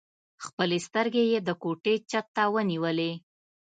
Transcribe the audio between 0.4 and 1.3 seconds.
خپلې سترګې